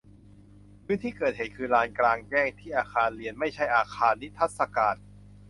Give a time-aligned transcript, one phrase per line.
[0.83, 4.95] พื้นที่เกิดเหตุคือลานกลางแจ้งที่อาคารเรียนไม่ใช่อาคารนิทรรศการ